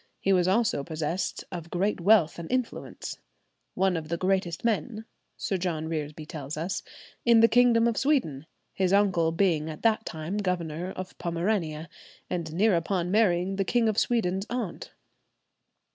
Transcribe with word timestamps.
He 0.19 0.33
was 0.33 0.47
also 0.47 0.83
possessed 0.83 1.43
of 1.51 1.69
great 1.69 2.01
wealth 2.01 2.39
and 2.39 2.51
influence;" 2.51 3.19
"one 3.75 3.95
of 3.95 4.09
the 4.09 4.17
greatest 4.17 4.65
men," 4.65 5.05
Sir 5.37 5.57
John 5.57 5.87
Reresby 5.87 6.25
tells 6.25 6.57
us, 6.57 6.81
"in 7.23 7.41
the 7.41 7.47
kingdom 7.47 7.87
of 7.87 7.97
Sweden; 7.97 8.47
his 8.73 8.93
uncle 8.93 9.31
being 9.31 9.69
at 9.69 9.83
that 9.83 10.03
time 10.03 10.37
governor 10.37 10.89
of 10.93 11.15
Pomerania, 11.19 11.87
and 12.31 12.51
near 12.51 12.75
upon 12.75 13.11
marrying 13.11 13.57
the 13.57 13.63
King 13.63 13.87
of 13.87 13.99
Sweden's 13.99 14.47
aunt." 14.49 14.91